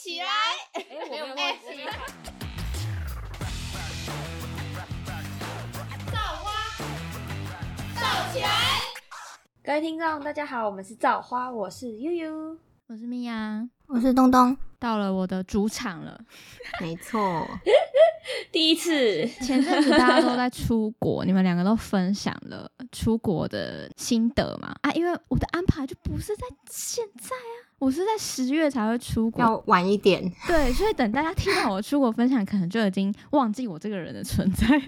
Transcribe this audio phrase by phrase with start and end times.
[0.00, 0.26] 起来！
[0.74, 1.42] 哎，我没有忘记。
[6.12, 6.52] 造花，
[7.96, 8.48] 造起来！
[9.64, 12.56] 各位听众，大家好，我们是造花，我是悠悠。
[12.86, 16.20] 我是米娅，我是东东，到了我的主场了。
[16.80, 17.44] 没错，
[18.50, 24.74] 第一次，前阵子大家都在出国， 你们两个都分享了出国的心得嘛？
[24.82, 30.22] 啊，因为我的安排就不是在现在啊，我是在十月才会出国，要晚一点。
[30.46, 34.82] 对，所以等大家听到我出国分享，可能就已经忘记我这个人的存在了。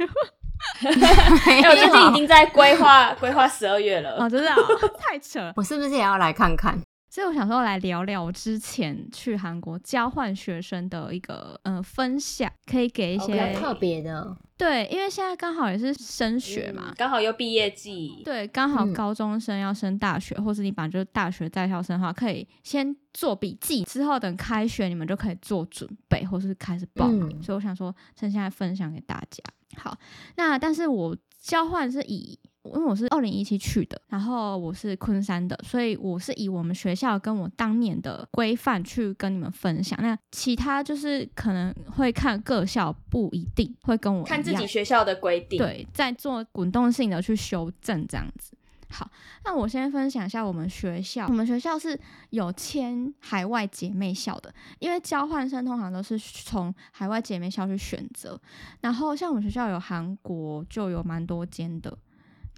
[1.47, 4.17] 哎，我最近已经在规划规划十二月了。
[4.17, 4.63] 哦，真的、哦、
[4.99, 5.53] 太扯了。
[5.57, 6.79] 我是不是也要来看看？
[7.11, 27.29] 所以我想说来聊聊我之前去韩国交换学生的一个呃分享，可以给一些特别的，对，因为现在刚好也是升学嘛嗯，刚好又毕业季，对，刚好嗯高中生要升大学，或是你本来就是大学在校生的话，可以先做笔记，之后等开学你们就可以做准备，或是开始报名。
[27.29, 29.43] 嗯所以我想说，趁现在分享给大家。
[29.77, 29.99] 好，
[30.37, 32.39] 那但是我交换是以。
[32.65, 39.99] 因为我是二零一七去的，然后我是昆山的，所以我是以我们学校跟我当年的规范去跟你们分享。
[40.03, 48.53] 那其他就是可能会看各校，不一定会跟我看自己学校的规定。，对，在做滚动性的去修正这样子。
[48.93, 49.09] 好，
[49.45, 51.99] 那我先分享一下我们学校，我们学校是
[52.31, 58.39] 有签海外姐妹校的，因为交换生通常都是从海外姐妹校去选择，
[58.81, 61.97] 然后像我们学校有韩国就有蛮多间的。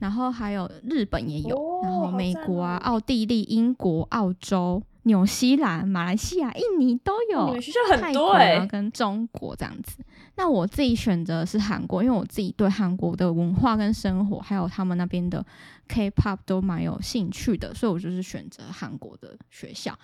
[0.03, 2.83] 然后还有日本也有，哦然后美国啊、哦。
[2.83, 7.47] 奥地利、英国、澳洲、纽西兰、马来西亚、印尼都有。
[7.47, 8.35] 你们学校很多
[8.69, 9.99] 跟中国这样子。
[10.37, 15.45] 那我自己选择的是韩国，因为我自己对韩国的文化跟生活，还有他们那边的
[15.89, 19.97] K-pop 都蛮有兴趣的，所以我就是选择韩国的学校。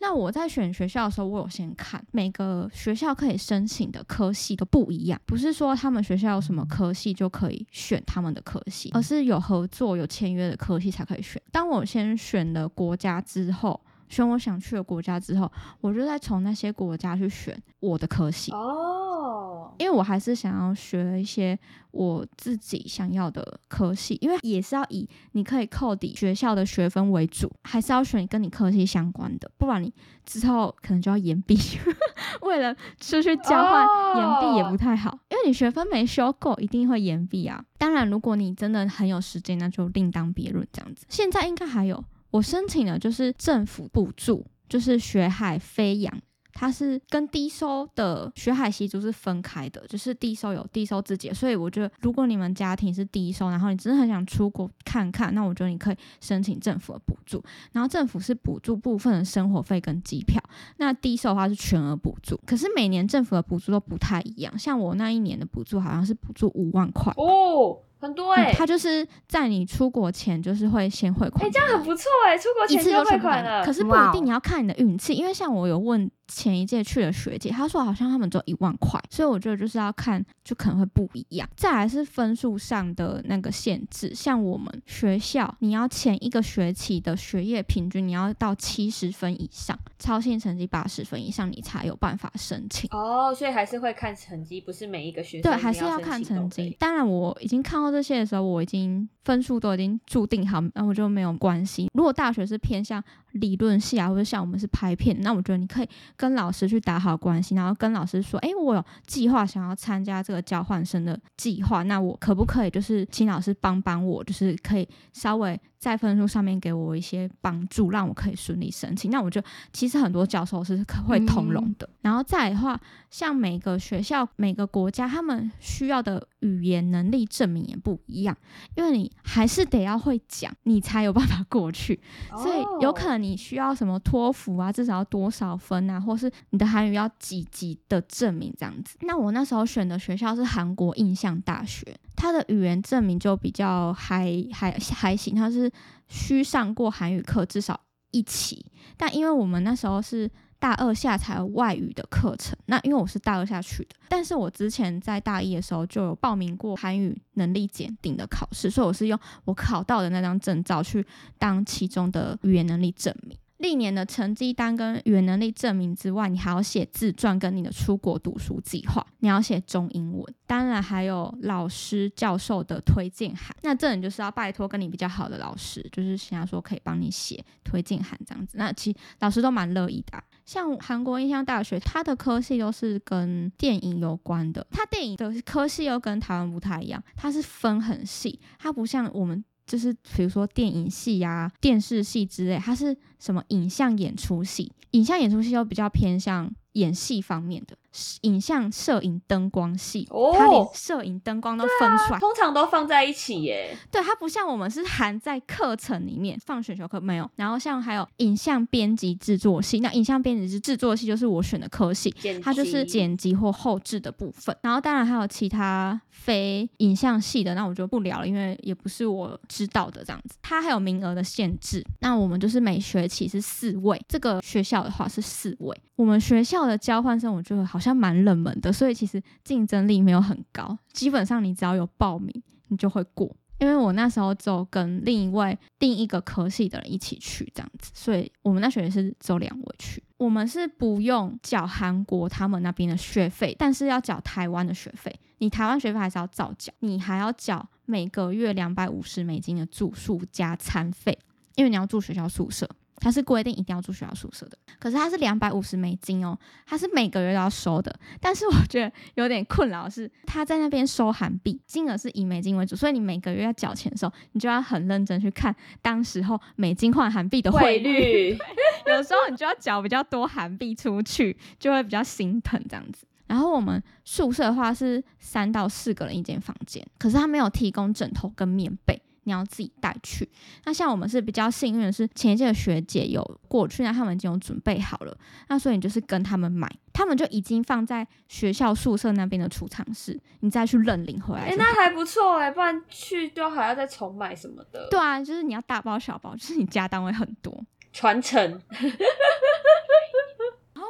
[0.00, 11.40] 那我在选学校的时候，我有先看每个学校可以申请的科系都不一样，不是说他们学校有什么科系就可以选他们的科系，而是有合作、有签约的科系才可以选。
[11.52, 15.50] 当我先选了国家之后，选我想去的国家之后，
[15.80, 18.52] 我就再从那些国家去选我的科系。
[18.52, 21.58] 哦，因为我还是想要学一些
[21.90, 29.92] 我自己想要的科系，因为也是要以你可以扣抵学校的学分为主，还是要选跟你科系相关的，不然你
[30.24, 31.58] 之后可能就要延毕。
[32.42, 37.64] 为了出去交换，哦延毕也不太好，因为你学分没修够，一定会延毕啊。
[37.78, 41.06] 当然，如果你真的很有时间，那就另当别论这样子。
[41.08, 42.02] 现在应该还有，
[42.36, 46.12] 我申请的就是政府补助，就是学海飞扬。
[46.58, 60.42] 它是跟低收的学海习俗是分开的，就是低收有低收自己，所以我觉得如果你们家庭是低收，然后你真的很想出国看看，那我觉得你可以申请政府的补助，然后政府是补助部分的生活费跟机票，
[60.78, 67.12] 那低收的话是全额补助，可是每年政府的补助都不太一样，像我那一年的补助好像是补助五万块。
[67.18, 73.64] 哦，很多哎、嗯，它就是在你出国前，就是会先汇款哎、这样很不错哎、出国前就汇款了。
[73.64, 81.48] 可是不一定，你要看你的运气，因为像我有问前一届去的学姐，她说好像他们只有一万块，所以我觉得就是要看，就可能会不一样。
[81.56, 92.88] 再来是分数上的那个限制，像我们学校，你要前一个学期的学业平均你要到七十分以上，超性成绩八十分以上，你才有办法申请。
[92.92, 96.76] 哦，所以还是会看成绩，不是每一个学生对，还是要看成绩。
[96.78, 101.88] 当然，我已经看到这些的时候，我已经分数都已经注定好，那我就没有关系。
[101.94, 119.10] 如果大学是偏向理论系啊，或者像我们是拍片，那我觉得你可以跟老师去打好关系，然后跟老师说，哎，我有计划想要参加这个交换生的计划，那我可不可以就是请老师帮帮我，就是可以稍微在分数上面给我一些帮助，让我可以顺利申请。
[119.10, 119.42] 那我就
[119.72, 121.88] 其实很多教授是可会通融的。
[122.02, 122.78] 然后再的话，
[123.10, 128.36] 像每个学校、每个国家，他们需要的语言能力证明也不一样，
[128.76, 131.98] 因为你还是得要会讲，你才有办法过去。
[132.36, 138.96] 所以有可能能你需要什么托福啊，至少要多少分啊，或是你的韩语要几级的证明这样子。
[139.02, 145.70] 那我那时候选的学校是韩国印象大学，他的语言证明就比较还还还行，他是
[146.08, 147.78] 需上过韩语课至少
[148.10, 148.64] 一期，
[148.96, 150.30] 但因为我们那时候是。
[150.58, 161.06] 大二下才有外语的课程，那因为我是大二下去的，但是我之前在大一的时候就有报名过韩语能力检定的考试，所以我是用我考到的那张证照去
[161.38, 163.36] 当其中的语言能力证明。
[163.58, 173.56] 历年的成绩单跟语言能力证明之外，你还要写自传跟你的出国读书计划，你要写中英文，当然还有老师教授的推荐函。
[173.62, 178.58] 那这你就是要拜托跟你比较好的老师，就是想要说可以帮你写推荐函这样子。
[178.58, 189.42] 那其实老师都蛮乐意的、像韩国印象大学，它的科系都是跟电影有关的，它电影的科系又跟台湾不太一样，它是分很细，它不像我们。
[189.66, 194.70] 就是比如说电影系呀、电视系之类，它是什么影像演出系？
[194.92, 197.76] 影像演出系又比较偏向演戏方面的，
[198.22, 202.18] 影像、摄影、灯光系，哦它连摄影、灯光都分出来。
[202.18, 203.76] 通常都放在一起耶。
[203.90, 207.30] 对，它不像我们是含在课程里面放选修课没有。
[207.36, 214.56] 然后像还有影像编辑制作系，那影像编辑制作系就是我选的科系，它就是剪辑或后置的部分。
[214.62, 220.36] 然后当然还有其他非影像系的，那我就不聊了，因为也不是我知道的这样子。
[220.42, 225.76] 它还有名额的限制，那我们就是每学期是四位，这个学校的话是四位。
[225.96, 233.34] 我们学校的交换生我觉得好像像蛮冷门的，所以其实竞争力没有很高，基本上你只要有报名，你就会过。
[233.58, 240.02] 因为我那时候就跟另一位另一个科系的人一起去这样子，所以我们那学期是只有两位去。
[240.18, 245.14] 我们是不用缴韩国他们那边的学费，但是要缴台湾的学费。
[245.38, 251.18] 你台湾学费还是要照缴，你还要缴每个月两百五十美金的住宿加餐费，
[251.54, 252.68] 因为你要住学校宿舍。
[252.98, 257.94] 它是规定一定要住学校宿舍的，可是它是两百五十美金哦，它是每个月都要收的。
[258.20, 267.78] 但是我觉得有点困扰是，他在那边收韩币，金额是以美金为主，所以你每个月要缴钱的时候，你就要很认真去看当时候美金换韩币的汇。
[267.86, 268.38] 率，
[268.86, 273.06] 有时候你就要缴比较多韩币出去，就会比较心疼这样子。
[273.26, 280.28] 然后我们宿舍的话是三到四个人一间房间，可是他没有提供枕头跟棉被，你要自己带去。
[280.64, 285.16] 那像我们是比较幸运的是，前一届的学姐有过去，那他们已经有准备好了，
[285.48, 291.54] 那所以你就是跟他们买，他们就已经放在学校宿舍那边的储藏室，你再去认领回来哎。
[291.58, 294.88] 那还不错哎，不然去都还要再重买什么的。
[294.90, 297.64] 对啊，就是你要大包小包，就是你家单位很多。
[297.92, 298.60] 传承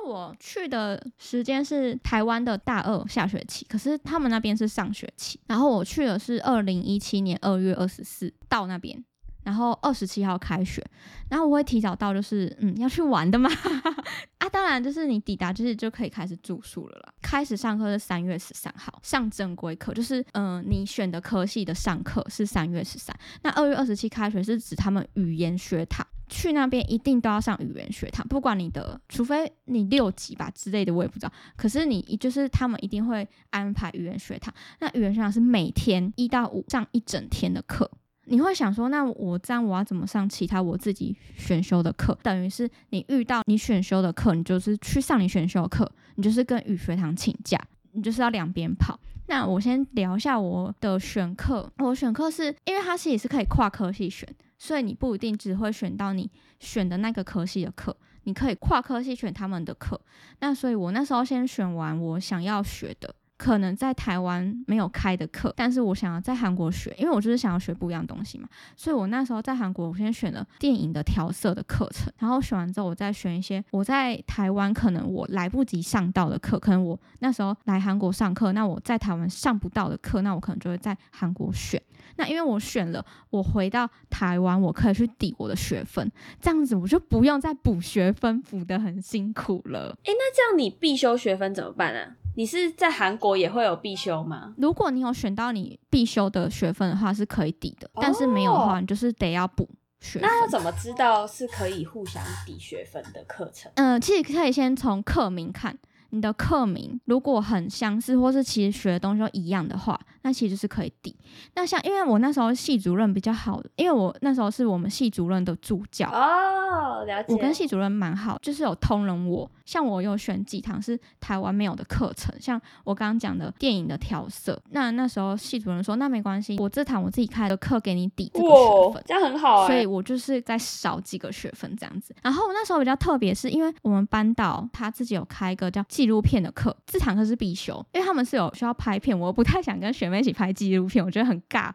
[0.07, 5.39] 我去的时间是台湾的大二下学期，可是他们那边是上学期。
[5.47, 9.05] 然后我去的是二零一七年二月二十四到那边，
[9.43, 10.85] 然后二十七号开学。
[11.29, 13.51] 然后我会提早到，就是嗯要去玩的嘛。
[14.39, 17.13] 啊，当然就是你抵达就是就可以开始住宿了啦。
[17.21, 23.15] 开始上课是三月十三号，上正规课就是嗯、你选的科系的上课是三月十三。
[23.43, 26.07] 那二月二十七开学是指他们语言学堂。
[26.29, 31.33] 去那边一定都要上语言学堂，不管你的，除非你六级吧之类的，我也不知道。
[31.57, 34.53] 可是你就是他们一定会安排语言学堂。
[34.81, 37.91] 那语言学堂是每天一到五上一整天的课。
[38.29, 42.19] 你会想说，那我这样我要怎么上其他我自己选修的课？
[42.25, 47.57] 等于是你遇到你选修的课，你就是去上你选修的课，你就是跟语学堂请假，
[47.93, 48.99] 你就是要两边跑。
[49.29, 54.29] 那我先聊一下我的选课，我选课是因为它是也是可以跨科系选，
[54.59, 56.31] 所以你不一定只会选到你
[56.61, 60.01] 选的那个科系的课，你可以跨科系选他们的课。
[60.41, 68.49] 那所以我那时候先选完我想要学的，可能在台湾没有开的课，但是我想要在韩国学，因为我就是想要学不一样的东西嘛。
[68.77, 81.81] 所以我那时候在韩国，我先选了电影的调色的课程，然后选完之后，我再选一些我在台湾可能我来不及上到的课，可能我那时候来韩国上课，那我在台湾上不到的课，那我可能就会在韩国选。
[82.17, 86.11] 那因为我选了，我回到台湾，我可以去抵我的学分，
[86.41, 89.97] 这样子我就不用再补学分，补的很辛苦了。
[90.05, 92.17] 哎、那这样你必修学分怎么办啊？
[92.37, 94.55] 你是在韩国也会有必修吗？
[94.59, 99.67] 如果你有选到你必修的学分的话，是可以抵的；但是没有的话，你就是得要补
[100.01, 100.29] 学分。
[100.29, 103.73] 那要怎么知道是可以互相抵学分的课程？
[103.77, 105.79] 嗯、其实可以先从课名看，
[106.17, 111.15] 你的课名如果很相似，或是其实学的东西都一样的话，那其实就是可以抵。
[111.55, 116.09] 那像因为我那时候系主任比较好，因为我那时候是我们系主任的助教。
[116.09, 117.33] 哦，了解。
[117.33, 119.51] 我跟系主任蛮好，就是有通融我。
[119.65, 124.61] 像我有选几堂是台湾没有的课程，像我刚刚讲的电影的调色。
[124.71, 128.95] 那那时候系主任说，那没关系，我这堂我自己开的课给你抵这个学分，。
[128.95, 132.15] 哇这样很好哎、所以我就是在少几个学分这样子。
[132.23, 141.75] 然后那时候比较特别，是因为我们班导他自己有开一个叫纪录片的课，这堂课是必修，因为他们是有需要拍片，我不太想跟学妹一起拍纪录片，我觉得很尬。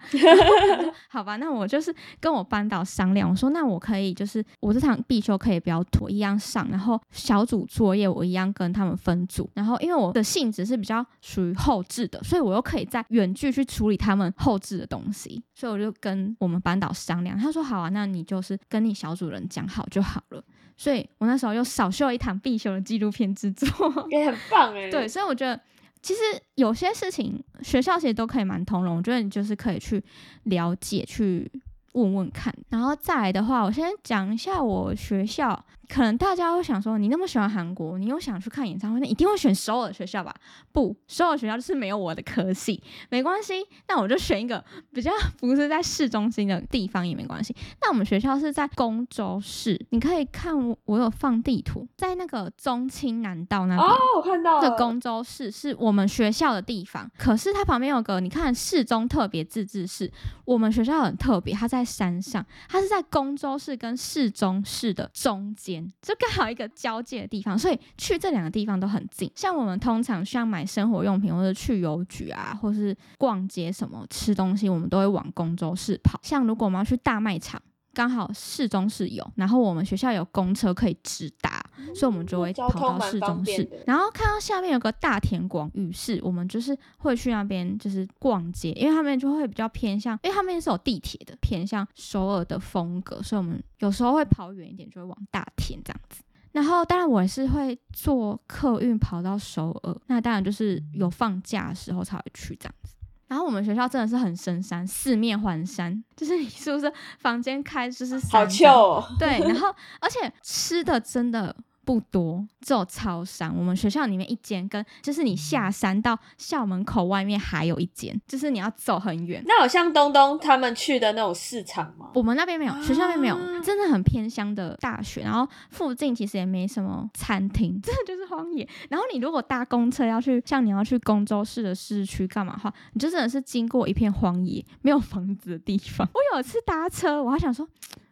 [1.11, 20.41] 好吧，那我就是跟我班导商量，我说那我可以就是我这堂必修可以不要拖，一样上，然后小组作业我一样跟他们分组，然后因为我的性质是比较属于后置的，所以我又可以在远距去处理他们后置的东西，所以我就跟我们班导商量，他说好啊，那你就是跟你小组人讲好就好了。
[20.81, 23.69] 所以我那时候又少修了一堂必修的纪录片制作。
[24.09, 24.89] 也很棒哎。
[24.91, 25.59] 对，所以我觉得
[26.01, 26.19] 其实
[26.55, 30.03] 有些事情学校其实都可以蛮通融，我觉得你就是可以去
[30.45, 31.51] 了解去。
[31.93, 35.65] 问问看，然后再来的话，我先讲一下我学校。
[35.91, 40.33] 可能大家会想说，你那么喜欢韩国，你又想去看演唱会，那一定会选首尔学校吧？
[40.71, 43.55] 不，首尔学校就是没有我的科系，没关系，
[43.89, 47.53] 那我就选一个比较不是在市中心的地方也没关系。
[47.81, 53.85] 那我们学校是在公州市，你可以看我有放地图，在那个中青南道那边。
[53.85, 60.09] 哦，我看到的公州市是我们学校的地方，可是它旁边有个，你看市中特别自治市，
[60.45, 65.80] 我们学校很特别，它在山上，它是在公州市跟市中市的中间。
[66.01, 69.31] 就刚好一个交界的地方，所以去这两个地方都很近。
[69.35, 76.19] 像我们通常需要买生活用品，或者去邮局啊，或是逛街什么吃东西，我们都会往公州市跑。
[76.23, 77.61] 像如果我们要去大卖场。
[77.93, 81.61] 刚好市中市有，然后我们学校有公车可以直达，
[81.95, 83.69] 所以我们就会跑到市中市。
[83.85, 96.21] 然后看到下面有个大田广域市，我们就是会去那边就是逛街，因为他们就会比较偏向，因为他们是有地铁的，偏向首尔的风格，所以我们有时候会跑远一点，就会往大田这样子。
[96.51, 102.93] 然后当然我也是会坐客运跑到首尔，那当然就是有放假的时候才会去这样子。
[103.27, 111.55] 然后我们学校真的是很深山，四面环山，就是你是不是房间开就是好臭，对，然后而且吃的真的。
[111.83, 113.55] 不多，只有超商。
[113.57, 119.43] 我们学校里面一间，跟就是你下山到校门口外面还有一间，就是你要走很远。
[119.45, 122.09] 那有像东东他们去的那种市场吗？
[122.13, 125.21] 我们那边没有，学校那边没有，真的很偏乡的大学。
[125.21, 128.67] 然后附近其实也没什么餐厅， 真的就是荒野。
[128.89, 136.07] 然后你如果搭公车要去，像你要去公州市的市区干嘛的话，你就真的是经过一片荒野，没有房子的地方。
[136.13, 137.67] 我有一次搭车，我还想说。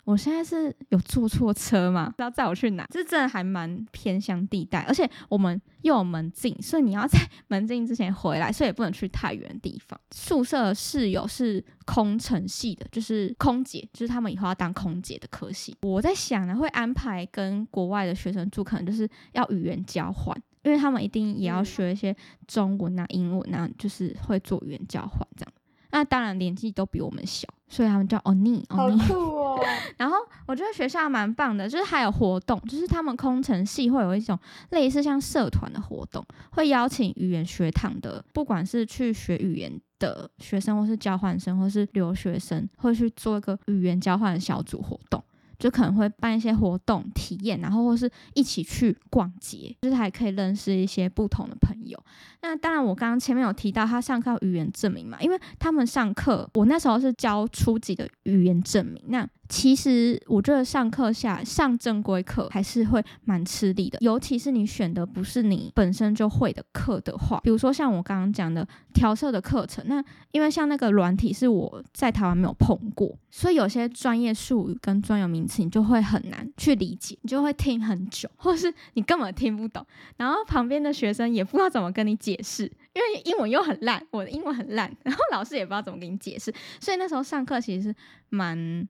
[0.06, 2.14] 我现在是有坐错车吗？
[2.18, 2.88] 要载我去哪？
[2.90, 10.00] 这真的还蛮偏乡地带，而且我们又有门禁，所以你要在 门禁之前回来，所以也不能去太远的地方。
[10.12, 15.76] 宿舍室友是空乘系的，就是空姐，就是他们以后要当空姐的科系。
[15.82, 22.16] 我在想呢，会安排跟国外的学生住，可能就是要语言交换，因为他们一定也要学一些
[22.48, 25.54] 中文啊、英文啊，就是会做语言交换这样。
[25.92, 28.66] 那当然年纪都比我们小，所以他们叫欧尼。
[28.70, 29.60] 好酷哦！
[29.98, 34.38] 然后我觉得学校蛮棒的，就是还有活动，就是他们空乘系会有一种
[34.70, 45.24] 类似像社团的活动，会邀请语言学堂的，不管是去学语言的学生，或是交换生，或是留学生，会去做一个语言交换的小组活动。
[45.58, 52.02] 就可能会办一些活动体验，然后或是一起去逛街，就是还可以认识一些不同的朋友。
[52.42, 59.02] 那当然，我刚刚前面有提到他上课语言证明嘛，因为他们上课，我那时候是教初级的语言证明。
[59.08, 79.84] 那其实我觉得上课下上正规课还是会蛮吃力的，尤其是你选的不是你本身就会的课的话，比如说像我刚刚讲的调色的课程，那因为像那个软体是我在台湾没有碰过，所以有些专业术语跟专有名词你就会很难去理解，你就会听很久，或是你根本听不懂，
[80.18, 87.96] 然后旁边的学生也不知道怎么跟你讲解释，因为英文又很烂，我的英文很烂，然后老师也不知道怎么给你解释，所以那时候上课其实是
[88.30, 88.88] 蛮。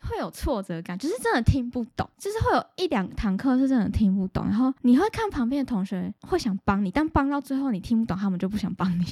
[0.00, 9.04] 会有挫折感，就是真的听不懂，就是会有一两堂课是真的听不懂，然后你会看旁边的同学会想帮你，但帮到最后你听不懂，他们就不想帮你。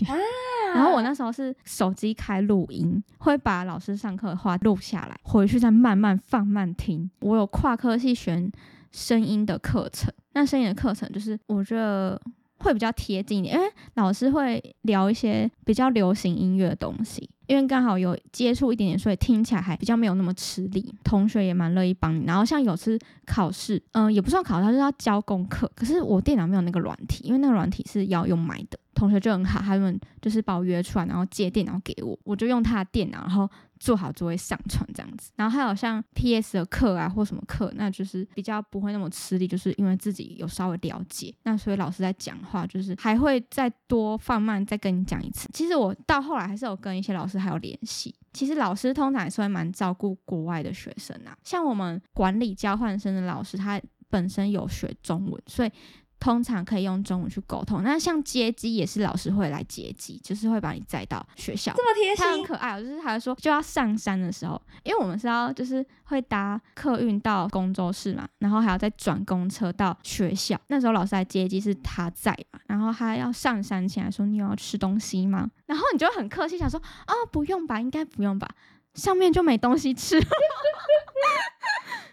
[0.73, 7.11] 然后我那时候是手机开录音，会把老师上课的话录下来，回去再慢慢放慢听。
[7.21, 8.51] 我有跨科系选
[8.93, 12.19] 声音的课程，那声音的课程就是我觉得。
[12.59, 20.95] 会比较贴近一点，因为老师会聊一些比较流行音乐的东西，因为刚好有接触一点点，所以听起来还比较没有那么吃力。
[21.05, 22.25] 同学也蛮乐意帮你。
[22.25, 25.71] 然后像有次考试，嗯，也不算考试，就是要交功课。
[25.75, 28.79] 可是我电脑没有那个软体，因为那个软体是要用买的。
[28.95, 33.49] 同学就很好，他们就是把我约出来，然后借电脑给我，我就用他的电脑，然后。
[33.79, 36.59] 做好就会上传这样子，然后还有像 P.S.
[36.59, 45.49] 的课啊或什么课，那就是比较不会那么吃力，就是因为自己有稍微了解，那所以老师在讲话就是还会再多放慢再跟你讲一次。
[45.53, 55.71] 其实我到后来还是有跟一些老师还有联系，其实老师通常也是会蛮照顾国外的学生啊，像我们管理交换生的老师，他本身有学中文，所以。
[56.19, 57.83] 通常可以用中文去沟通。
[57.83, 61.73] 那像接机也是老师会来接机，就是会把你载到学校。
[61.77, 62.81] 这么贴心，他很可爱。
[62.81, 70.61] 就是他说就要上山的时候，因为我们是要就是会搭客运到公州市嘛，然后还要再转公车到学校。
[70.69, 75.49] 那时候老师来接机是他在嘛，然后他要上山前来说你有要吃东西吗？
[75.67, 78.49] 然后你就很客气想说啊不用吧，应该不用吧，
[78.95, 80.21] 上面就没东西吃。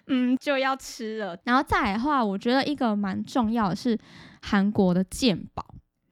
[0.07, 1.37] 嗯就要吃了。
[1.43, 3.97] 然后再来的话，我觉得一个蛮重要的是
[4.41, 5.65] 韩国的健保。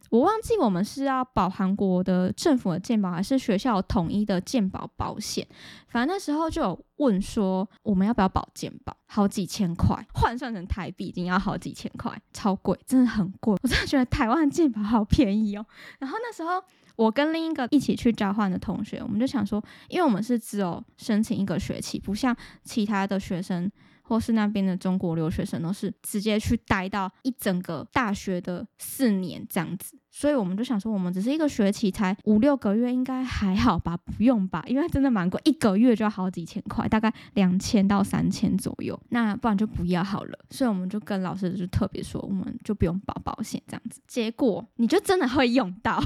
[0.09, 5.47] 我忘记我们是要保韩国的政府的健保，还是学校统一的健保保险。
[5.87, 8.93] 反正那时候就有问说，我们要不要保健保？
[9.07, 13.57] 好几千块，换算成台币已经要好几千块，超贵，真的很贵。
[13.63, 15.65] 我真的觉得台湾健保好便宜哦。
[15.99, 16.61] 然后那时候
[17.01, 23.71] 我跟另一个一起去交换的同学，我们就想说，因为我们是只有申请一个学期，不像其他的学生。
[24.03, 33.95] 或是那边的中国留学生都是直接去待到一整个大学的四年这样子，所以我们就想说，我们只是一个学期才五六个月，应该还好吧？
[33.95, 34.61] 不用吧？
[34.67, 38.99] 因为真的蛮贵，一个月就要好几千块，大概两千到三千左右。
[39.09, 40.37] 那不然就不要好了。
[40.49, 44.01] 所以我们就跟老师就特别说，我们就不用保保险这样子。
[44.07, 46.03] 结果你就真的会用到，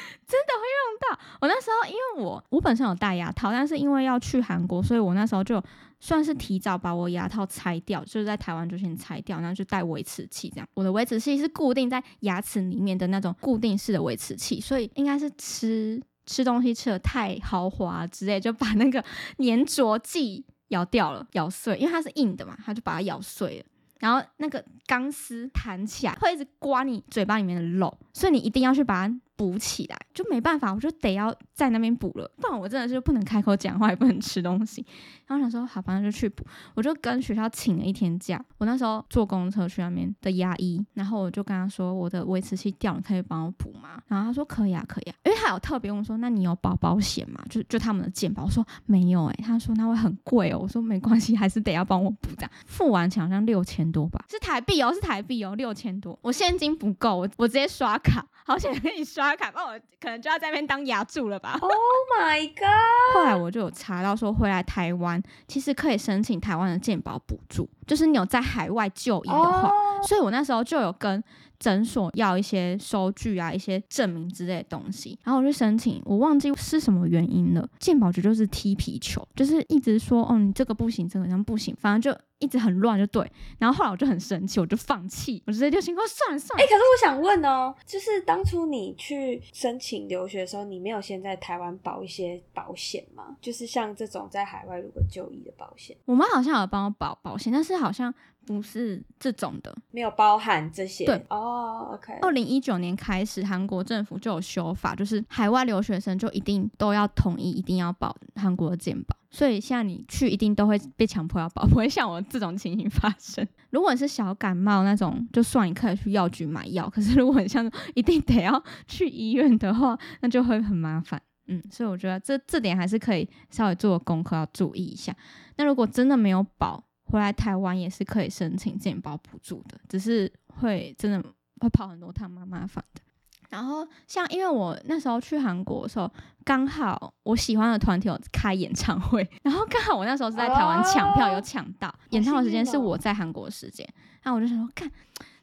[0.26, 1.20] 真的会用到。
[1.40, 5.62] 我那时候因为我我本身有戴牙套，但是因为要去韩国，所以我那时候就。
[6.04, 10.66] 算是提早把我牙套拆掉，就是在台湾就先拆掉，然后就带维持器这样。
[10.74, 19.00] 我的维持器是固定在牙齿里面的那种固定式的维持器，所以应该是吃吃东西吃的太豪华之类，就把那个
[19.38, 23.66] 粘着剂咬掉了，咬碎，因为它是硬的嘛，它就把它咬碎了。
[24.00, 29.14] 然后那个钢丝弹起来，会一直刮你嘴巴里面的肉，所以你一定要去把它。
[29.42, 34.86] 补起来就没办法，我就得要在那边补了，不然我真的是不能开口讲话，也不能吃东西。
[35.26, 38.40] 然后想说，好，反正就去补，我就跟学校请了一天假。
[38.58, 44.00] 我那时候坐公车去那边的牙医，然后我就跟他说，我的维持器掉了，可以帮我补吗？
[44.06, 47.42] 然后他说可以啊，可以啊，因为他有特别问说，那你有保保险吗？
[47.50, 52.50] 就就他们的健保，我说没有哎，他说那会很贵哦，我说没关系，还是得要帮我补这样。
[52.66, 58.24] 付完钱好像六千多吧，是台币哦，是台币哦，六千多，我现金不够，我我直接刷卡。
[58.44, 61.58] 好想跟你刷卡，不然我可能就要在那边当牙柱了吧。
[61.60, 61.72] Oh
[62.18, 62.66] my god！
[63.14, 69.70] 后来我就有查到说，回来台湾其实可以申请台湾的健保补助，就是你有在海外就医的话。
[70.02, 71.22] 所以我那时候就有跟
[71.62, 77.64] 诊所要一些收据啊，一些证明之类的东西，然后我就申请，我忘记是什么原因了。
[77.78, 82.20] 健保局就是踢皮球，就是一直说，哦，你这个不行，这个好像不行，反正就。
[82.42, 83.24] 一直很乱，就对。
[83.56, 86.60] 然后后来我就很生气，我就放弃，我直接就心说算了算了。
[86.60, 93.36] 哎，可是我想问哦，就是当初你去申请留学的时候，你没有先在台湾保一些保险吗？
[93.40, 98.12] 就是像这种在海外如果就医的保险，我妈好像有帮我保保险，但是好像
[98.44, 101.04] 不是这种的，没有包含这些。
[101.04, 102.18] 对哦，OK。
[102.22, 109.16] 二零一九年开始，韩国政府就有修法，就是海外留学生就一定都要统一，一定要保韩国的健保。
[109.30, 113.46] 所以现在你去一定都会被强迫要保， 不会像我这种情形发生。
[113.70, 121.20] 如果是小感冒那种，就算你可以去药局买药，可是如果像一定得要去医院的话，那就会很麻烦。
[121.46, 125.14] 嗯，所以我觉得这这点还是可以稍微做功课，要注意一下。
[125.56, 131.22] 那如果真的没有保，回来台湾也是可以申请健保补助的，只是会真的
[131.60, 133.02] 会跑很多趟，蛮麻烦的。
[133.50, 136.10] 然后像因为我那时候去韩国的时候，
[136.42, 143.86] 刚好我喜欢的团体有开演唱会， 然后刚好我那时候是在台湾抢票有抢到，演唱会时间是我在韩国的时间，
[144.22, 144.90] 那我就想说，看，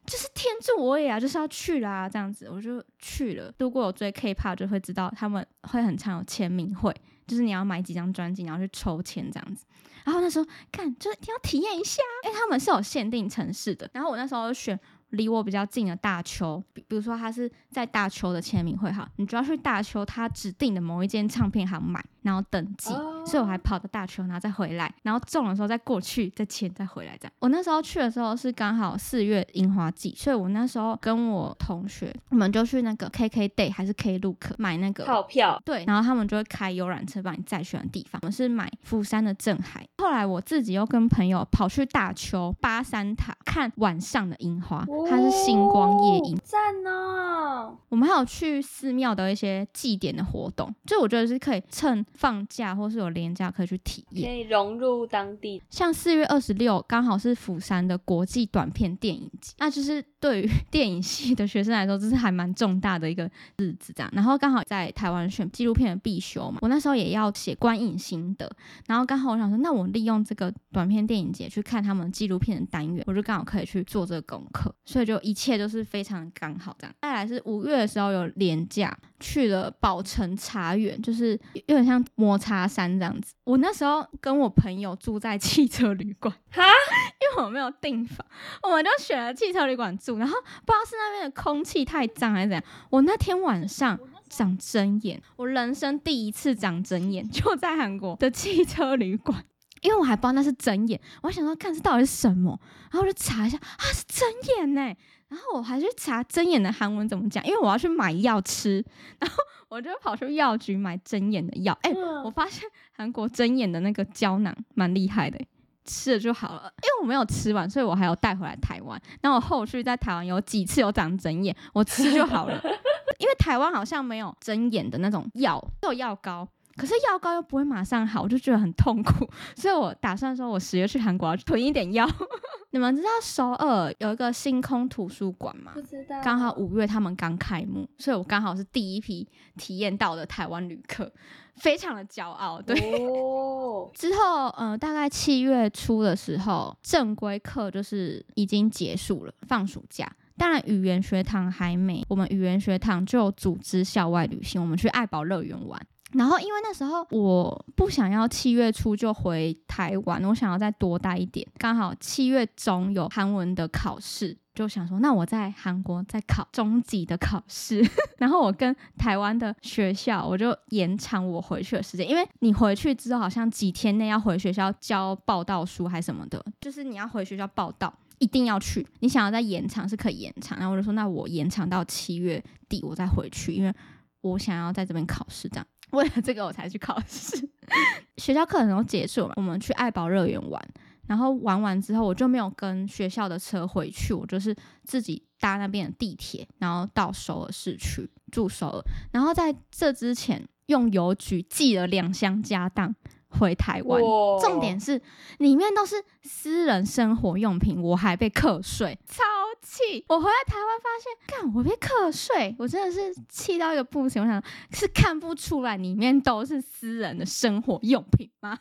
[0.07, 3.53] 就是天助我也啊，就是要去啦，这样子我就去了。
[3.59, 6.91] 如果有追 K-pop 就会知道，他们会很常有签名会，
[7.27, 9.65] 就是你要买几张专辑，然后去抽签这样子。
[10.05, 14.79] 然后那时候看，就是一定要体验一下，因为，他们是有限定城市的，然后我那时候选。
[15.13, 22.91] 离我比较近的大邱，比比如说他是在大邱的签名会哈，你就要去大邱他指定的某一间唱片行买，然后登记，
[23.29, 27.33] 所以我还跑到大邱，然后再回来，然后中的时候再过去再签再回来这样。
[27.39, 38.19] 我那时候去的时候是刚好四月樱花季，所以我那时候跟我同学，我们就去那个 KK Day 还是 Klook 买那个套票，对，然后他们就会开游览车把你载去的地方。
[38.25, 44.85] 我是买釜山的镇海，后来我自己又跟朋友跑去大邱八山塔看晚上的樱花。
[45.09, 47.77] 它是星光夜影，赞哦！
[47.89, 55.61] 我们还有去寺庙的一些祭典的活动，就我觉得是可以趁放假或是有年假可以去体验，可以融入当地。
[55.69, 63.93] 像四月二十六刚好是釜山的国际短片电影节，那就是对于 电影系的学生来说，这是还蛮重大的一个日子。
[63.95, 68.49] 这样，然后刚好在台湾选纪录片的必修嘛，我那时候也要写观影心得，
[68.87, 74.73] 然后刚好我想说，那我利用这个短片电影节去看他们纪录片的单元，我就刚好可以去做这个功课。
[74.85, 76.95] 所以就一切都是非常刚好这样。
[77.01, 83.33] 再来是五月的时候有廉价去了宝城茶园，就是有点像抹茶山这样子。
[83.45, 88.25] 我那时候跟我朋友住在 汽车旅馆， 哈，因为我没有订房，
[88.63, 90.17] 我们就选了汽车旅馆住。
[90.17, 90.35] 然后
[90.65, 99.43] 不知道是那边的空气太脏还是怎样，我那天晚上长针眼，我人生第一次长针眼，就在韩国的汽车旅馆。
[99.81, 102.59] 因为我还不知道那是针眼，我还想说看这到底是什么，
[102.91, 104.81] 然后我就查一下，啊是针眼呢，
[105.27, 108.83] 然后我还去查针眼的韩文怎么讲，因为我要去买药吃，
[109.19, 109.37] 然后
[109.69, 115.39] 我就跑去药局买针眼的药，哎、嗯我发现韩国针眼的那个胶囊蛮厉害的、
[115.85, 116.71] 吃了就好了。
[116.83, 119.01] 因为我没有吃完，所以我还有带回来台湾。
[119.21, 122.61] 然后我后续在台湾有几次有长针眼，我吃就好了。
[123.19, 126.47] 因为台湾好像没有针眼的那种药，只有药膏。
[126.79, 132.07] 可是药膏又不会马上好，我就觉得很痛苦， 所以我打算说，我十月去韩国要囤一点药。
[132.71, 135.81] 你们知道首尔有一个星空图书馆吗不？
[135.81, 141.11] 知道，刚好五月他们刚开幕，所以我刚好是第一批体验到的台湾旅客，
[141.57, 142.61] 非常的骄傲。
[142.61, 150.09] 对，哦，之后呃，大概七月初的时候，正规课就是已经结束了，放暑假。
[150.37, 155.81] 当然，语言学堂还没，我们语言学堂就有组织校外旅行，我们去爱宝乐园玩。
[156.13, 161.47] 然后，因为那时候我不想要七月初就回台湾，我想要再多待一点。
[161.57, 167.85] 刚好七月中有韩文的考试，就想说，那我在韩国再考中级的考试。
[168.17, 177.93] 然后我跟台湾的学校，我就延长我回去的时间，因为你回去之后好像几天内要回学校交报到书还什么的，就是你要回学校报到。
[178.17, 183.73] 一定要去，你想要再延长是可以延长，然后我就说那我延长到七月底我再回去，因为
[184.19, 185.65] 我想要在这边考试，这样
[185.97, 187.49] 为了这个我才去考试。
[188.17, 190.61] 学校课程都结束了，我们去爱宝乐园玩，
[191.07, 202.95] 然后玩完之后我就没有跟学校的车回去，我就是自己搭那边的地铁，然后到首尔市区住首尔，然后在这之前用邮局寄了两箱家当
[203.29, 204.01] 回台湾。
[204.41, 205.01] 重点是
[205.37, 209.23] 里面都是私人生活用品，我还被课税，超
[209.61, 210.03] 气！
[210.07, 214.23] 我回来台湾发现，干我被课税，我真的是气到一个不行。
[214.23, 218.57] 我想是看不出来里面都是私人的生活用品吗？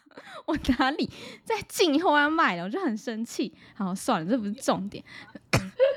[0.46, 1.08] 我哪里
[1.44, 2.64] 在进货要卖了？
[2.64, 3.54] 我就很生气。
[3.74, 5.02] 好，算了，这不是重点。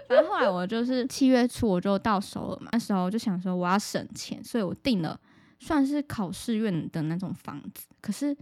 [0.08, 5.20] 反正后来我就是七月初我就到首尔嘛，那时候就想说我要省钱，所以我订了
[5.60, 7.88] 算是考试院的那种房子。
[8.00, 8.36] 可是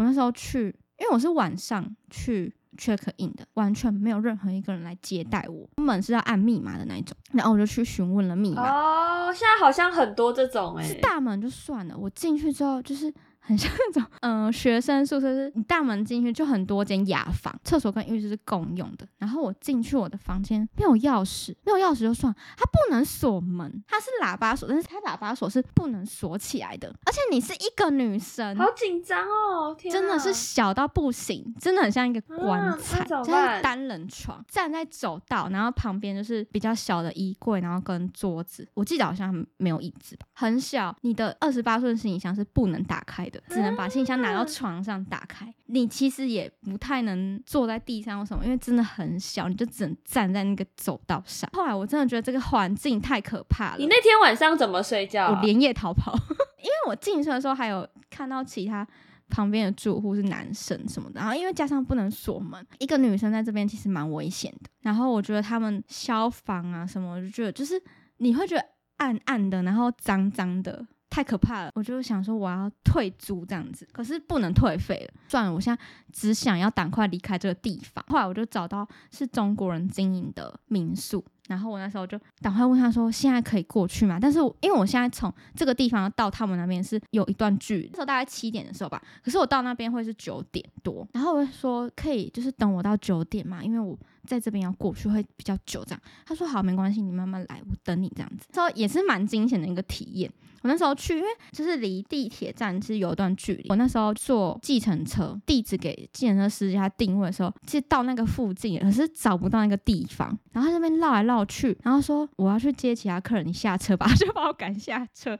[0.00, 7.14] 我那时候去，因为我是晚上去 check in 的，完全没有任何一个人来接待我，门是要按密码的那一种。
[7.34, 13.12] 然后我就去询问了密码，哦，现在好像很多这种哎、是大门就算了，我进去之后就是。
[13.50, 19.04] 很像那种，嗯、学生宿舍是你大门进去就很多间雅房，厕所跟浴室是共用的。
[19.18, 26.94] 然后我进去我的房间没有钥匙，没有钥匙就算，它不能锁门，它是喇叭锁，但是它喇叭锁是不能锁起来的。
[27.04, 40.94] 而且你是一个女生，好紧张哦，天啊，真的是小到不行，真的很像一个棺啊材，就是单人床，站在走道，然后旁边就是比较小的衣柜，然后跟桌子，我记得好像没有椅子吧，很小。
[41.00, 45.52] 你的二十八寸行李箱是不能打开的，只能把信箱拿到床上打开。
[45.66, 51.48] 你其实也不太能坐在地上或什么，因为真的很小，你就只能站在那个走道上。
[51.52, 55.32] 后来我真的觉得这个环境太可怕了，你那天晚上怎么睡觉、啊？
[55.32, 56.12] 我连夜逃跑，
[56.62, 58.86] 因为我进去的时候还有看到其他
[59.28, 64.70] 旁边的住户是男生什么的，然后因为加上不能锁门，一个女生在这边其实蛮危险的。
[64.80, 67.80] 然后我觉得他们消防啊什么，我就觉得就是
[68.16, 68.64] 你会觉得
[68.96, 70.84] 暗暗的，然后脏脏的。
[71.10, 75.20] 太可怕了，我就想说我要退租这样子，可是不能退费了。
[75.28, 78.04] 算了，我现在只想要赶快离开这个地方。
[78.08, 96.00] 后来我就找到是中国人经营的民宿，然后我那时候就赶快问他说：“现在可以过去吗？”但是因为我现在从这个地方到他们那边是有一段距离，那时候大概七点的时候吧，可是我到那边会是九点多，然后我说可以就是等我到九点嘛，因为我在这边要过去会比较久这样。
[96.26, 98.46] 他说好，没关系，你慢慢来，我等你这样子。
[98.52, 100.30] 之后也是蛮惊险的一个体验。
[100.62, 103.64] 我那时候去，因为就是离地铁站是有一段距离。
[103.70, 110.38] 我那时候坐计程车，地址给计程车司机他定位的时候，其实到那个附近，可是找不到那个地方。
[110.52, 115.30] 然后他这边绕来绕去，然后说我要去接其他客人，你下车吧， 就把我赶下车。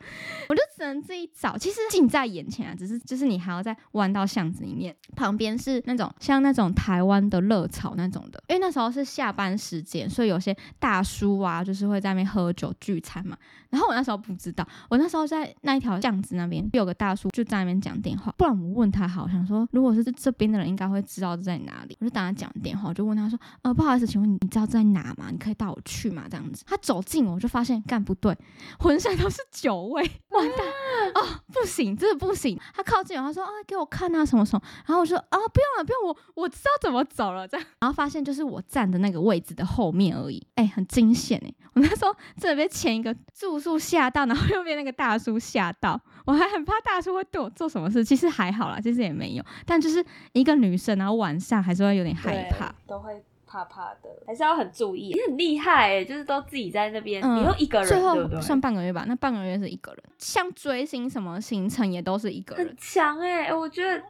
[0.48, 1.58] 我就只能自己找。
[1.58, 8.42] 其实近在眼前啊，只是就是你还要再弯到巷子里面，旁边是那种像那种台湾的热炒那种的。
[8.48, 13.36] 因为那时候是下班时间，所以有些大叔啊，就是会在那边喝酒聚餐嘛。
[13.70, 25.28] 然后我那时候不知道，我那时候在那一条巷子那边有个大叔就在那边讲电话，不然我问他好，想说如果是这边的人应该会知道在哪里，我就等他讲电话，我就问他说，呃，不好意思，请问你你知道在哪吗？
[25.30, 26.24] 你可以带我去吗？
[26.28, 28.36] 这样子，他走近我，我就发现干不对，
[28.78, 30.66] 浑身都是酒味，完蛋
[31.14, 32.58] 哦，不行，真的不行。
[32.74, 52.72] 他靠近我，他说啊，给我看啊什么什么，然后我说啊，不用了，不用，我我知道怎么走了，这样，然后发现就是我站的那个位置的后面而已，哎、很惊险哎，我那时候真的被前一个住宿吓到，然后又被那个大叔吓到，我我还很怕大叔会对我做什么事，其实还好啦，其实也没有，但就是一个女生，然后晚上还是会有点害怕。
[52.86, 55.08] 都会怕怕的，还是要很注意。
[55.08, 58.40] 你很厉害哎，就是都自己在那边，嗯你又一个人，最后？
[58.40, 62.76] 算半个月吧，那半个月是一个人，像追星什么行程也都是一个人很。
[62.78, 64.00] 强哎，我觉得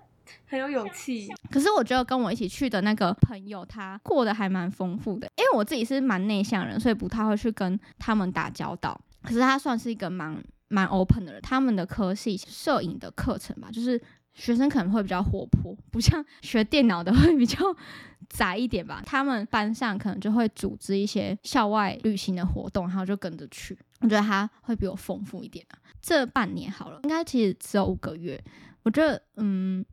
[0.47, 1.29] 很有勇气。
[1.51, 5.29] 可是我觉得跟我一起去的那个朋友，他过得还蛮丰富的。
[5.37, 9.01] 因为我自己是蛮内向人，所以不太会去跟他们打交道。
[9.23, 11.43] 可是他算是一个蛮蛮 open 的人。
[11.43, 14.01] 他们的科系摄影的课程吧，就是
[14.35, 17.59] 学生可能会比较活泼，不像 学电脑的会比较
[18.29, 19.03] 宅一点吧。
[19.05, 23.79] 他们班上可能就会组织一些校外旅行的活动，然后就跟着去。
[24.01, 25.65] 我觉得他会比我丰富一点。
[26.01, 28.43] 这半年好了，应该其实只有五个月。
[28.83, 29.85] 我觉得，嗯，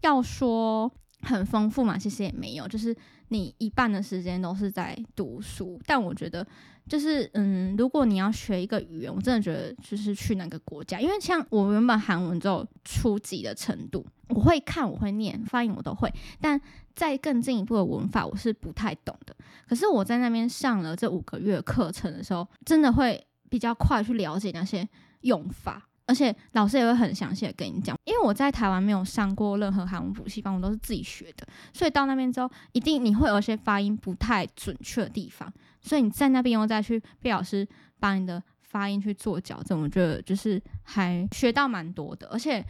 [0.00, 0.90] 要说
[1.22, 2.96] 很丰富嘛，其实也没有，就是
[3.28, 5.80] 你一半的时间都是在读书。
[5.86, 6.46] 但我觉得，
[6.88, 16.60] 就是嗯，如果你要学一个语言，我真的觉得就是去那个国家，因为像我原本韩文只有初级的程度，我会看，我会念，发音我都会，但
[16.94, 19.36] 再更进一步的文法我是不太懂的。
[19.68, 24.88] 可是我在那边上了这五个月课程的时候，真的会比较快去了解那些
[25.20, 25.86] 用法。
[26.10, 37.64] 而且老师也会很详细的跟你讲，因为我在台湾没有上过任何韩文补习班，我都是自己学的，所以到那边之后，一定你会有一些发音不太准确的地方，所以你在那边又再去被老师
[38.00, 42.26] 帮你的发音去做矫正，我觉得就是还学到蛮多的。
[42.26, 42.60] 而且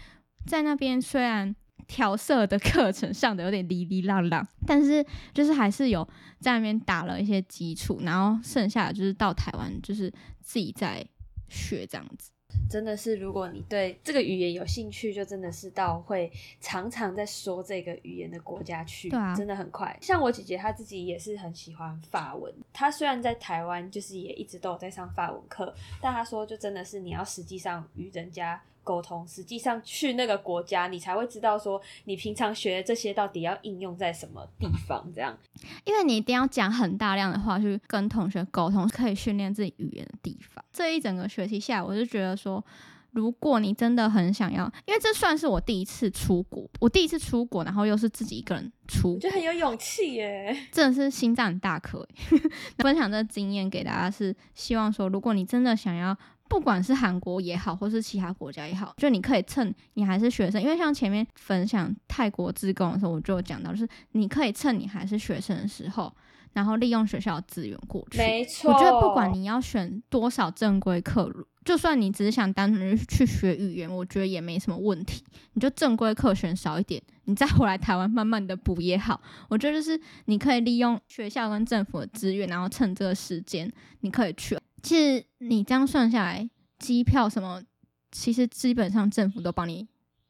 [0.47, 1.57] 在那边虽然
[1.89, 6.07] 调色的课程上的有点哩哩浪浪，但是就是还是有
[6.41, 11.03] 在那边打了一些基础，然后剩下的就是到台湾就是自己在
[11.49, 12.31] 学这样子。
[12.69, 19.97] 真的是，如果你对这个语言有兴趣，就真的是到会常常在说这个语言的国家去，对啊真的很快。
[20.01, 28.61] 像我姐姐她自己也是很喜欢法文，她虽然在台湾就是也一直都有在上法文课，但她说就真的是你要实际上与人家
[28.91, 35.39] 沟通，实际上去那个国家，你才会知道说你平常学的这些到底要应用在什么地方，这样。
[35.85, 40.65] 因为你一定要讲很大量的话去跟同学沟通，可以训练自己语言的地方。
[40.73, 42.65] 这一整个学期下来，我就觉得说，
[43.13, 50.67] 如果你真的很想要，因为这算是我第一次出国，我第一次出国，然后又是自己一个人出国我觉，得很有勇气耶。
[50.73, 52.41] 真的是心脏很大颗欸。
[52.79, 56.19] 分享这经验给大家， 是希望说，如果你真的想要。
[56.51, 66.13] 不管是韩国也好，或是其他国家也好，就你可以趁你还是学生，因为像前面分享泰国自贡的时候，我就有讲到，就是你可以趁你还是学生的时候，
[66.53, 68.19] 然后利用学校的资源过去。
[68.19, 71.33] 没错，我觉得不管你要选多少正规课，
[71.65, 75.23] 就算你只是想单纯去学语言，我觉得也没什么问题。
[75.53, 79.21] 你就正规课选少一点，你再回来台湾慢慢的补也好。
[79.49, 84.59] 我觉得就是你可以利用学校跟政府的资源，然后趁这个时间你可以去。
[84.83, 87.63] 其实你这样算下来，机票什么，
[88.11, 89.89] 其实基本上政府都帮你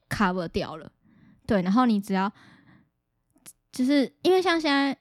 [0.09, 0.91] cover 掉了。
[1.47, 2.33] 对，然后你只要
[3.73, 4.97] 就是因为像现在，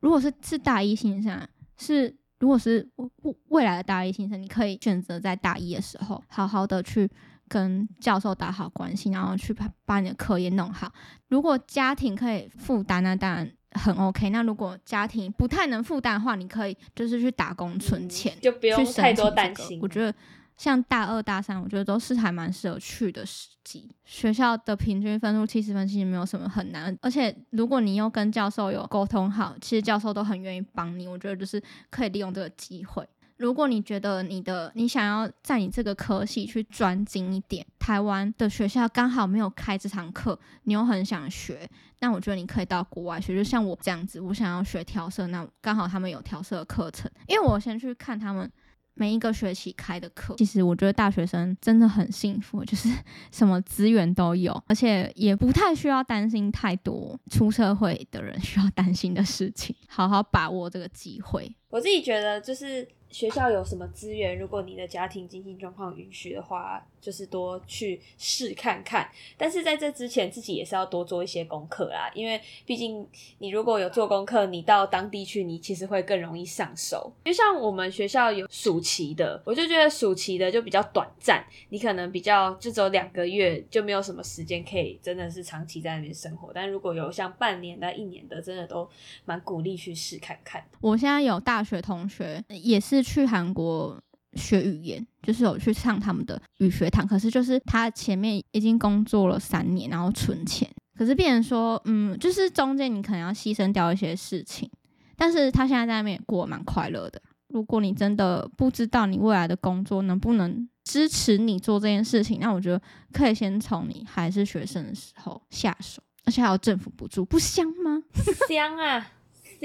[0.00, 7.10] 如果是是大一新生，是如果是未未来的大一新生，你可以选择在大一的时候好好的去
[7.48, 10.92] 跟教授打好关系，然后去把把你的课业弄好。
[11.28, 14.30] 如果家庭可以负担，那当然很 OK。
[14.30, 19.78] 那如果家庭不太能负担的话，你可以就是去打工存钱，就不用太多担心。
[19.82, 20.14] 我觉得
[20.56, 23.90] 像大二大三，我觉得都是还蛮适合去的时机。
[24.04, 31.08] 学校的平均分数七十分，其实没有什么很难，而且如果你又跟教授有沟通好，其实教授都很愿意帮你。
[31.08, 33.06] 我觉得就是可以利用这个机会。
[33.42, 43.34] 如果你觉得你的你想要在你这个科系去专精一点，台湾的学校刚好没有开这堂课，你又很想学，那我觉得你可以到国外学。
[43.34, 48.48] 就像我这样子，我想要学调色，那刚好他们有调色课程，因为我先去看他们。
[48.94, 52.90] 每一个学期开的课，其实我觉得大学生真的很幸福，就是
[53.32, 61.50] 什么资源都有，而且也不太需要担心太多出社会的人需要担心的事情，好好把握这个机会。
[61.70, 69.06] 我自己觉得就是学校有什么资源，如果你的家庭经济状况允许的话，就是多去试看看。
[69.36, 73.06] 但是在这之前，自己也是要多做一些功课啦，因为毕竟
[73.38, 77.12] 你如果有做功课，你到当地去，你其实会更容易上手。
[77.24, 86.52] 就像我们学校有暑期的，我就觉得暑期的就比较短暂，你可能比较就只有两个月，就没有什么时间可以真的是长期在那边生活。
[86.54, 88.88] 但如果有像半年的、一年的，真的都
[89.24, 90.64] 蛮鼓励去试看看。
[90.80, 94.00] 我现在有大学同学也是去韩国
[94.34, 104.70] 学语言，就是有去上他们的语学堂，可是就是他前面已经工作了三年，然后存钱，可是变成说，嗯，就是中间你可能要牺牲掉一些事情，
[105.16, 107.20] 但是他现在在那边也过蛮快乐的。
[107.48, 112.80] 如果你真的不知道你未来的工作能不能支持你做这件事情，那我觉得
[113.12, 118.02] 可以先从你还是学生的时候下手，而且还有政府补助，不香吗？
[118.48, 119.06] 香啊，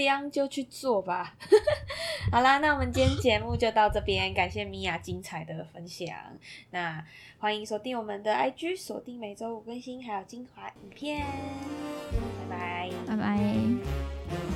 [0.05, 1.35] 香就去做吧。
[2.31, 6.09] 好啦，那我们今天节目就到这边，感谢米娅精彩的分享。
[6.71, 7.03] 那
[7.39, 11.25] 欢迎锁定我们的 IG，锁定每周五更新，还有精华影片。
[12.49, 12.89] 拜拜。
[13.07, 14.46] 拜拜。